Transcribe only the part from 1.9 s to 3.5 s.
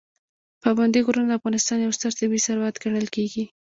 ستر طبعي ثروت ګڼل کېږي.